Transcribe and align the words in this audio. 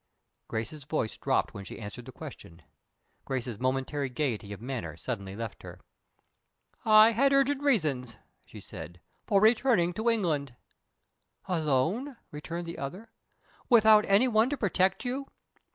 Grace's 0.47 0.83
voice 0.83 1.15
dropped 1.15 1.53
when 1.53 1.63
she 1.63 1.77
answered 1.79 2.05
the 2.07 2.11
question. 2.11 2.63
Grace's 3.23 3.59
momentary 3.59 4.09
gayety 4.09 4.51
of 4.51 4.59
manner 4.59 4.97
suddenly 4.97 5.35
left 5.35 5.61
her. 5.61 5.79
"I 6.83 7.11
had 7.11 7.31
urgent 7.31 7.61
reasons," 7.61 8.17
she 8.43 8.61
said, 8.61 8.99
"for 9.27 9.39
returning 9.39 9.93
to 9.93 10.09
England." 10.09 10.55
"Alone?" 11.45 12.17
rejoined 12.31 12.65
the 12.65 12.79
other. 12.79 13.11
"Without 13.69 14.03
any 14.07 14.27
one 14.27 14.49
to 14.49 14.57
protect 14.57 15.05
you?" 15.05 15.27